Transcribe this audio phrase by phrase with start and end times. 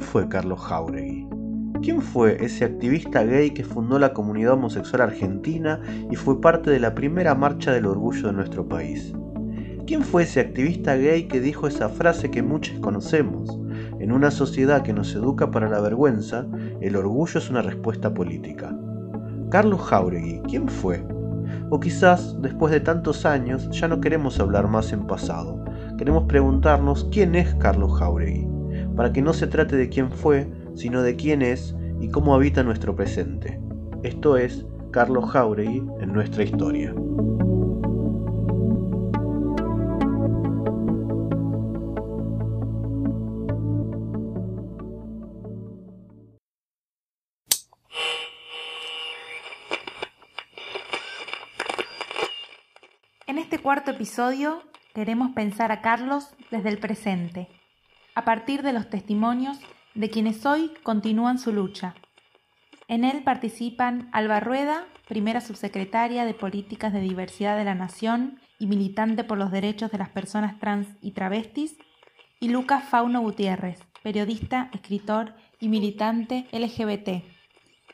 [0.00, 1.28] ¿quién fue Carlos Jauregui?
[1.82, 5.78] ¿Quién fue ese activista gay que fundó la comunidad homosexual argentina
[6.10, 9.12] y fue parte de la primera marcha del orgullo de nuestro país?
[9.86, 13.60] ¿Quién fue ese activista gay que dijo esa frase que muchos conocemos?
[13.98, 16.46] En una sociedad que nos educa para la vergüenza,
[16.80, 18.74] el orgullo es una respuesta política.
[19.50, 21.04] Carlos Jauregui, ¿quién fue?
[21.68, 25.62] O quizás, después de tantos años, ya no queremos hablar más en pasado.
[25.98, 28.46] Queremos preguntarnos quién es Carlos Jauregui,
[29.00, 32.62] para que no se trate de quién fue, sino de quién es y cómo habita
[32.62, 33.58] nuestro presente.
[34.02, 36.92] Esto es Carlos Jauregui en nuestra historia.
[53.62, 54.62] cuarto episodio
[54.94, 57.46] queremos pensar a Carlos desde el presente,
[58.14, 59.58] a partir de los testimonios
[59.94, 61.94] de quienes hoy continúan su lucha.
[62.88, 68.66] En él participan Alba Rueda, primera subsecretaria de Políticas de Diversidad de la Nación y
[68.66, 71.76] militante por los derechos de las personas trans y travestis,
[72.40, 77.22] y Lucas Fauno Gutiérrez, periodista, escritor y militante LGBT.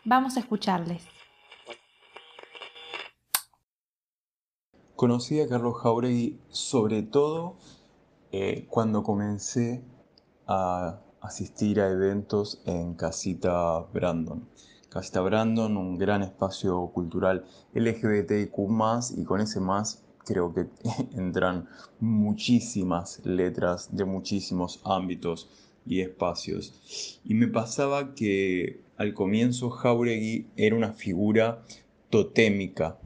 [0.05, 1.05] Vamos a escucharles.
[4.95, 7.59] Conocí a Carlos Jauregui sobre todo
[8.33, 9.85] eh, cuando comencé
[10.47, 14.49] a asistir a eventos en Casita Brandon.
[14.89, 17.45] Casita Brandon, un gran espacio cultural
[17.75, 18.53] LGBTIQ
[19.17, 20.67] y con ese más creo que
[21.17, 21.69] entran
[22.01, 25.51] muchísimas letras de muchísimos ámbitos
[25.85, 27.21] y espacios.
[27.25, 31.63] Y me pasaba que al comienzo Jauregui era una figura
[32.11, 32.99] totémica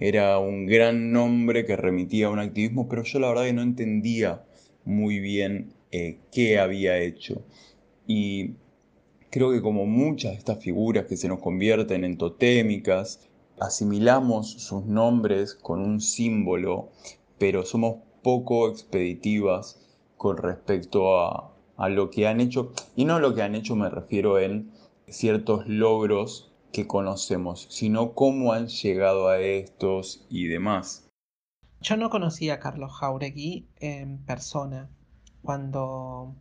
[0.00, 3.62] era un gran nombre que remitía a un activismo, pero yo la verdad que no
[3.62, 4.44] entendía
[4.84, 7.42] muy bien eh, qué había hecho.
[8.06, 8.54] Y
[9.30, 13.28] creo que como muchas de estas figuras que se nos convierten en totémicas,
[13.60, 16.90] asimilamos sus nombres con un símbolo,
[17.38, 19.80] pero somos poco expeditivas
[20.16, 22.72] con respecto a, a lo que han hecho.
[22.96, 24.70] Y no lo que han hecho me refiero en
[25.08, 31.08] ciertos logros que conocemos, sino cómo han llegado a estos y demás.
[31.80, 34.90] Yo no conocía a Carlos Jauregui en persona.
[35.48, 36.34] Cuando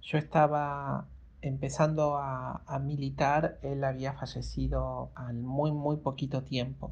[0.00, 1.04] yo estaba
[1.42, 6.90] empezando a, militar, él había fallecido al muy, muy poquito tiempo.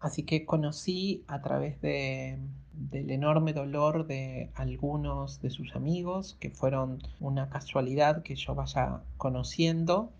[0.00, 2.40] Así que conocí a través de,
[2.72, 9.02] del enorme dolor de algunos de sus amigos, que fueron una casualidad que yo vaya
[9.16, 10.10] conociendo,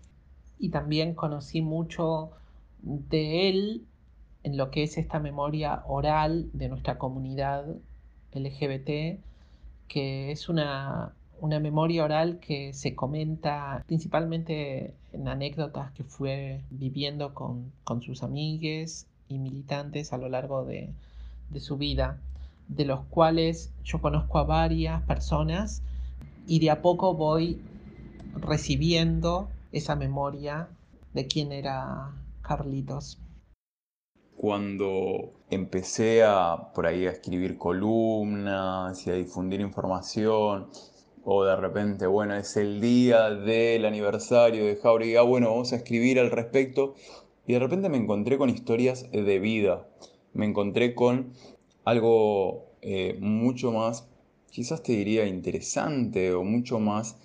[0.57, 2.31] y también conocí mucho
[2.81, 3.85] de él
[4.43, 7.65] en lo que es esta memoria oral de nuestra comunidad
[8.31, 9.19] LGBT,
[9.87, 17.71] que es una, memoria oral que se comenta principalmente en anécdotas que fue viviendo con,
[18.01, 20.89] sus amigues y militantes a lo largo de,
[21.49, 22.17] de su vida,
[22.69, 25.81] de los cuales yo conozco a varias personas
[26.47, 27.61] y de a poco voy
[28.35, 30.69] recibiendo esa memoria
[31.13, 32.11] de quién era
[32.41, 33.17] Carlitos.
[34.43, 40.67] Cuando empecé a por ahí a escribir columnas y a difundir información,
[41.23, 45.77] o de repente, bueno, es el día del aniversario de Jauregui, ah, bueno, vamos a
[45.77, 46.93] escribir al respecto,
[47.47, 49.87] y de repente me encontré con historias de vida,
[50.33, 51.31] me encontré con
[51.85, 54.09] algo eh, mucho más,
[54.51, 57.15] quizás te diría interesante o mucho más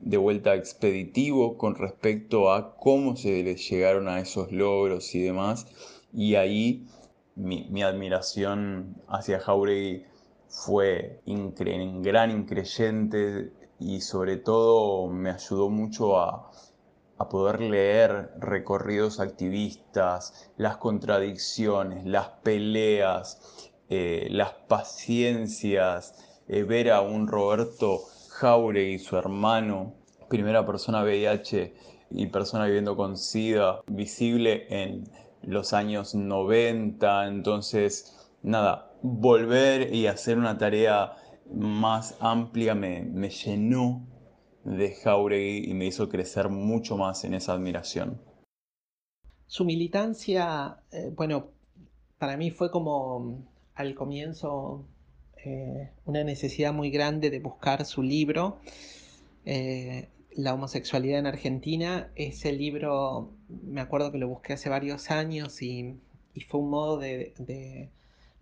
[0.00, 5.66] de vuelta expeditivo con respecto a cómo se les llegaron a esos logros y demás.
[6.12, 6.86] Y ahí
[7.36, 10.04] mi, admiración hacia Jauregui
[10.48, 11.20] fue
[12.02, 16.50] gran increyente y sobre todo me ayudó mucho a,
[17.30, 26.14] poder leer recorridos activistas, las contradicciones, las peleas, eh, las paciencias,
[26.46, 28.02] eh, ver a un Roberto
[28.38, 29.94] Jauregui, su hermano,
[30.28, 31.74] primera persona VIH
[32.10, 35.04] y persona viviendo con SIDA, visible en
[35.42, 37.28] los años 90.
[37.28, 41.16] Entonces, nada, volver y hacer una tarea
[41.50, 44.06] más amplia me, llenó
[44.64, 48.20] de Jauregui y me hizo crecer mucho más en esa admiración.
[49.46, 51.52] Su militancia, eh, bueno,
[52.18, 54.84] para mí fue como al comienzo
[55.44, 58.58] eh, una necesidad muy grande de buscar su libro,
[59.44, 62.10] eh, La homosexualidad en Argentina.
[62.16, 65.96] Ese libro, me acuerdo que lo busqué hace varios años y,
[66.48, 67.90] fue un modo de,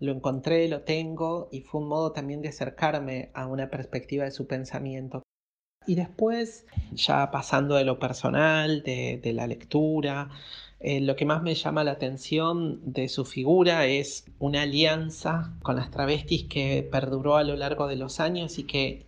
[0.01, 4.31] Lo encontré, lo tengo y fue un modo también de acercarme a una perspectiva de
[4.31, 5.23] su pensamiento.
[5.87, 10.31] Y después, ya pasando de lo personal, de, la lectura,
[10.87, 15.77] eh, lo que más me llama la atención de su figura es una alianza con
[15.77, 19.07] las travestis que perduró a lo largo de los años y que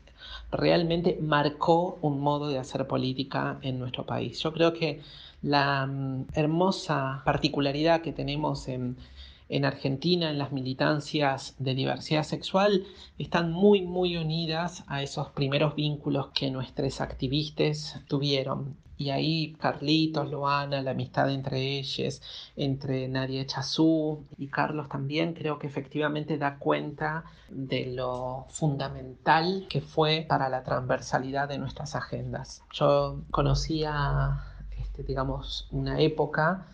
[0.50, 4.40] realmente marcó un modo de hacer política en nuestro país.
[4.40, 5.02] Yo creo que
[5.43, 8.96] la mm, hermosa particularidad que tenemos en
[9.48, 12.84] en Argentina, en las militancias de diversidad sexual,
[13.19, 18.76] están muy, muy unidas a esos primeros vínculos que nuestros activistas tuvieron.
[18.98, 22.22] Y ahí Carlitos, Loana, la amistad entre ellos,
[22.56, 29.82] entre Nadia Chazú y Carlos también, creo que efectivamente da cuenta de lo fundamental que
[29.82, 32.62] fue para la transversalidad de nuestras agendas.
[32.72, 34.40] Yo conocía,
[34.78, 36.66] este, digamos, una época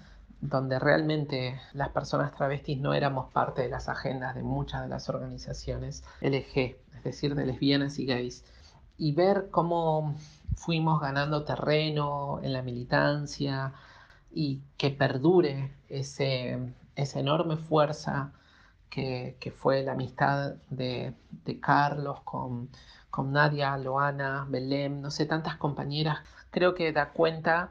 [0.43, 5.09] donde realmente las personas travestis no éramos parte de las agendas de muchas de las
[5.09, 8.45] organizaciones LG, es decir, de lesbianas y gays,
[8.99, 10.17] y ver cómo
[10.57, 13.73] fuimos ganando terreno en la militancia
[14.33, 16.59] y que perdure ese,
[16.97, 18.33] esa enorme fuerza
[18.91, 21.15] que, fue la amistad de,
[21.61, 22.69] Carlos con,
[23.11, 26.19] con Nadia, Loana, Belém, no sé, tantas compañeras,
[26.51, 27.71] creo que da cuenta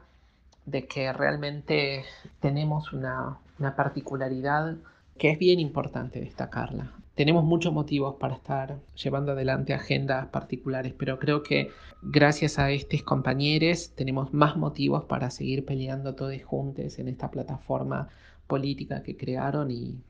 [0.66, 2.04] de que realmente
[2.40, 3.38] tenemos una,
[3.76, 4.76] particularidad
[5.18, 6.92] que es bien importante destacarla.
[7.14, 11.70] Tenemos muchos motivos para estar llevando adelante agendas particulares, pero creo que
[12.00, 18.08] gracias a estos compañeros tenemos más motivos para seguir peleando todos juntos en esta plataforma
[18.46, 20.02] política que crearon y,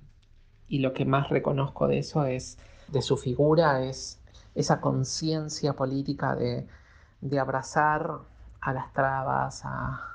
[0.69, 2.57] lo que más reconozco de eso es
[2.89, 4.23] de su figura, es
[4.55, 6.67] esa conciencia política de,
[7.21, 8.11] de abrazar
[8.63, 10.12] a las trabas, a,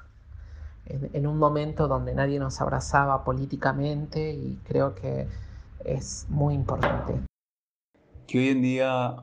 [0.89, 5.27] en, un momento donde nadie nos abrazaba políticamente y creo que
[5.83, 7.13] es muy importante.
[8.27, 9.15] Que hoy en día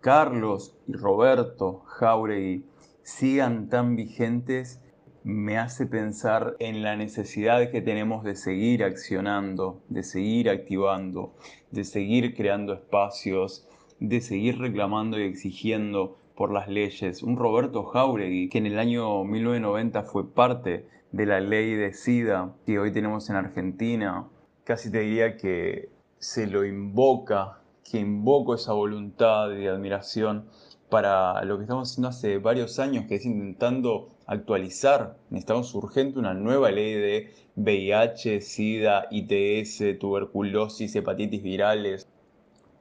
[0.00, 2.64] Carlos y Roberto Jauregui
[3.02, 4.80] sigan tan vigentes
[5.24, 11.32] me hace pensar en la necesidad que tenemos de seguir accionando, de seguir activando,
[11.70, 13.66] de seguir creando espacios,
[14.00, 17.22] de seguir reclamando y exigiendo por las leyes.
[17.22, 22.56] Un Roberto Jauregui que en el año 1990 fue parte de la ley de SIDA
[22.66, 24.26] que hoy tenemos en Argentina,
[24.64, 30.46] casi te diría que se lo invoca, que invoco esa voluntad y admiración
[30.90, 35.16] para lo que estamos haciendo hace varios años, que es intentando actualizar.
[35.30, 42.08] Necesitamos urgente una nueva ley de VIH, SIDA, ITS, tuberculosis, hepatitis virales.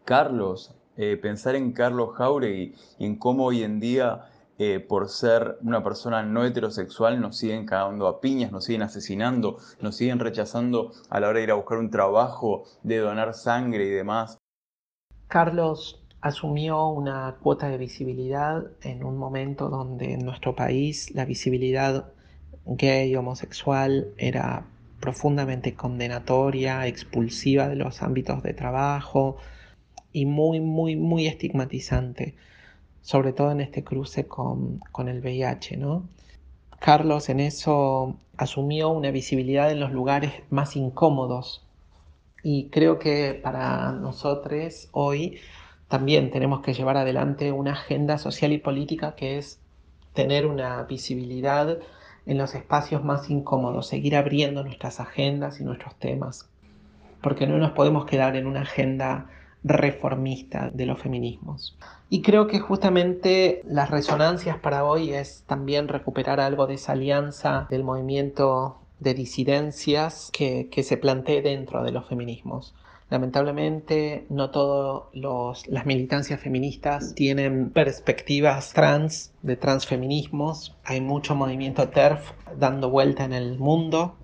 [0.05, 4.25] Carlos, eh, pensar en Carlos Jauregui y en cómo hoy en día
[4.59, 9.57] eh, por ser una persona no heterosexual nos siguen cagando a piñas, nos siguen asesinando,
[9.81, 13.85] nos siguen rechazando a la hora de ir a buscar un trabajo, de donar sangre
[13.85, 14.37] y demás.
[15.27, 22.13] Carlos asumió una cuota de visibilidad en un momento donde en nuestro país la visibilidad
[22.65, 24.67] gay, homosexual era
[24.99, 29.37] profundamente condenatoria, expulsiva de los ámbitos de trabajo
[30.11, 32.35] y muy, muy, muy estigmatizante
[33.03, 36.07] sobre todo en este cruce con, el VIH, ¿no?
[36.79, 41.63] Carlos en eso asumió una visibilidad en los lugares más incómodos
[42.41, 45.37] y creo que para nosotros hoy
[45.87, 49.59] también tenemos que llevar adelante una agenda social y política que es
[50.13, 51.77] tener una visibilidad
[52.25, 56.49] en los espacios más incómodos, seguir abriendo nuestras agendas y nuestros temas,
[57.21, 59.29] porque no nos podemos quedar en una agenda
[59.63, 61.77] reformista de los feminismos.
[62.09, 67.67] Y creo que justamente las resonancias para hoy es también recuperar algo de esa alianza
[67.69, 72.73] del movimiento de disidencias que, se plantee dentro de los feminismos.
[73.09, 80.75] Lamentablemente no todas las militancias feministas tienen perspectivas trans, de transfeminismos.
[80.83, 84.15] Hay mucho movimiento TERF dando vuelta en el mundo.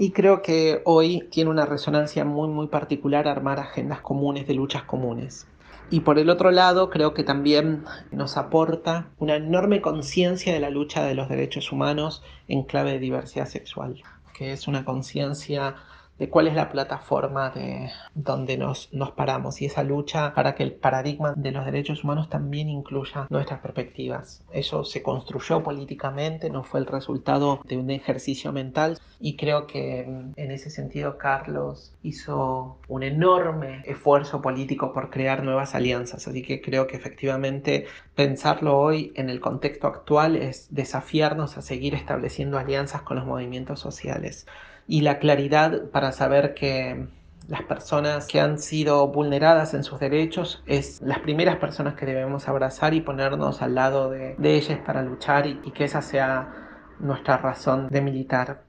[0.00, 4.84] Y creo que hoy tiene una resonancia muy muy particular armar agendas comunes de luchas
[4.84, 5.48] comunes.
[5.90, 10.70] Y por el otro lado, creo que también nos aporta una enorme conciencia de la
[10.70, 14.00] lucha de los derechos humanos en clave de diversidad sexual,
[14.34, 15.74] que es una conciencia
[16.18, 20.64] de cuál es la plataforma de donde nos, nos paramos y esa lucha para que
[20.64, 24.42] el paradigma de los derechos humanos también incluya nuestras perspectivas.
[24.52, 30.06] Eso se construyó políticamente, no fue el resultado de un ejercicio mental y creo que
[30.08, 36.42] mm, en ese sentido Carlos hizo un enorme esfuerzo político por crear nuevas alianzas, así
[36.42, 42.58] que creo que efectivamente pensarlo hoy en el contexto actual es desafiarnos a seguir estableciendo
[42.58, 44.46] alianzas con los movimientos sociales
[44.88, 47.06] y la claridad para saber que
[47.46, 52.48] las personas que han sido vulneradas en sus derechos es las primeras personas que debemos
[52.48, 57.36] abrazar y ponernos al lado de, ellas para luchar y, y que esa sea nuestra
[57.36, 58.64] razón de militar.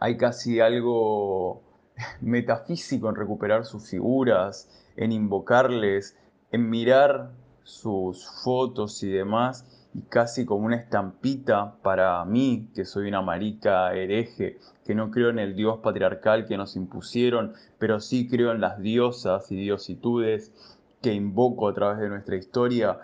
[0.00, 1.62] Hay casi algo
[2.20, 6.16] metafísico en recuperar sus figuras, en invocarles,
[6.50, 7.30] en mirar
[7.62, 13.92] sus fotos y demás, y casi como una estampita para mí, que soy una marica
[13.94, 18.60] hereje, que no creo en el dios patriarcal que nos impusieron, pero sí creo en
[18.60, 20.52] las diosas y diositudes
[21.02, 22.98] que invoco a través de nuestra historia,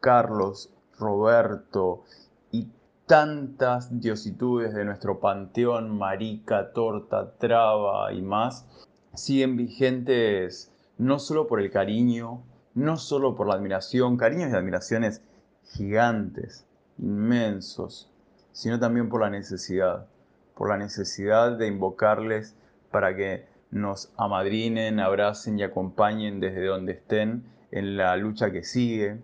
[0.00, 2.04] Carlos, Roberto
[2.52, 2.68] y
[3.06, 8.66] tantas diositudes de nuestro panteón, marica, torta, traba y más,
[9.14, 12.42] siguen vigentes no solo por el cariño,
[12.74, 15.22] no solo por la admiración, cariños y admiraciones
[15.68, 16.66] gigantes,
[16.98, 18.10] inmensos,
[18.52, 20.06] sino también por la necesidad,
[20.54, 22.56] por la necesidad de invocarles
[22.90, 29.20] para que nos amadrinen, abracen y acompañen desde donde estén en la lucha que sigue,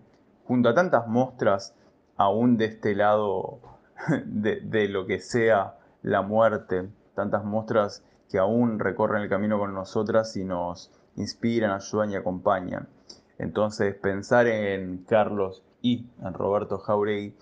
[0.46, 1.74] junto a tantas muestras
[2.16, 3.60] aún de este lado
[4.26, 10.36] de, lo que sea la muerte, tantas muestras que aún recorren el camino con nosotras
[10.36, 12.88] y nos inspiran, ayudan y acompañan.
[13.38, 17.36] Entonces, pensar en Carlos y en Roberto Jauregui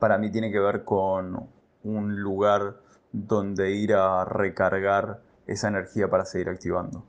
[0.00, 1.48] para mí tiene que ver con
[1.84, 2.80] un lugar
[3.12, 7.06] donde ir a recargar esa energía para seguir activando.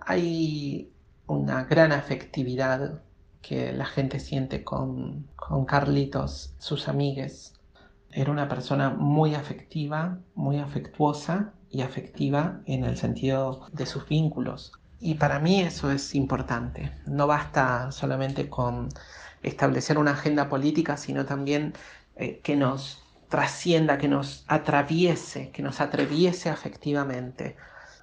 [0.00, 0.92] Hay
[1.26, 3.02] una gran afectividad
[3.40, 7.54] que la gente siente con, con Carlitos, sus amigues.
[8.10, 14.72] Era una persona muy afectiva, muy afectuosa y afectiva en el sentido de sus vínculos.
[15.00, 16.92] Y para mí eso es importante.
[17.06, 18.88] No basta solamente con
[19.44, 21.74] establecer una agenda política, sino también
[22.16, 27.56] eh, que nos trascienda, que nos atraviese, que nos atraviese afectivamente.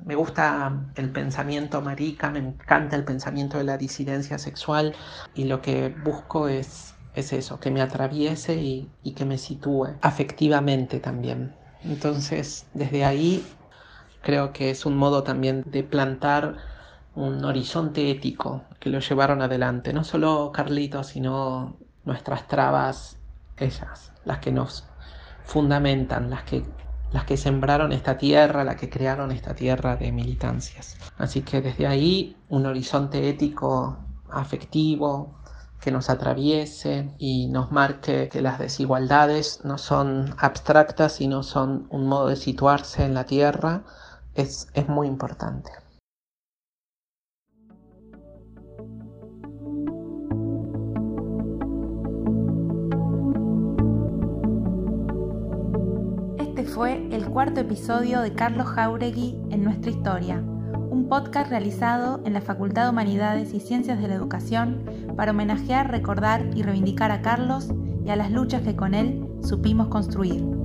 [0.06, 4.96] Me gusta el pensamiento marica, me encanta el pensamiento de la disidencia sexual
[5.36, 9.98] y lo que busco es, es eso, que me atraviese y, y que me sitúe
[10.02, 11.56] afectivamente también.
[11.84, 13.46] Entonces, desde ahí
[14.22, 16.58] creo que es un modo también de plantar
[17.16, 19.94] un horizonte ético que lo llevaron adelante.
[19.94, 23.18] No solo Carlitos, sino nuestras trabas,
[23.58, 24.86] ellas, las que nos
[25.44, 26.66] fundamentan, las que,
[27.12, 30.98] las que sembraron esta tierra, las que crearon esta tierra de militancias.
[31.18, 33.98] Así que desde ahí un horizonte ético
[34.30, 35.38] afectivo
[35.82, 42.08] que nos atraviese y nos marque que las desigualdades no son abstractas, sino son un
[42.08, 43.84] modo de situarse en la tierra,
[44.36, 45.72] es, es muy importante.
[56.82, 62.42] Fue el cuarto episodio de Carlos Jauregui en nuestra historia, un podcast realizado en la
[62.42, 64.84] Facultad de Humanidades y Ciencias de la Educación
[65.16, 67.70] para homenajear, recordar y reivindicar a Carlos
[68.04, 70.61] y a las luchas que con él supimos construir.